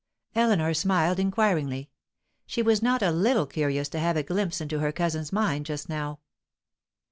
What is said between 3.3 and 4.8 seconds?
curious to have a glimpse into